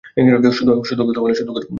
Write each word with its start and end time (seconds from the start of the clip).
শুধু 0.87 1.01
কথা 1.07 1.19
বলি! 1.21 1.33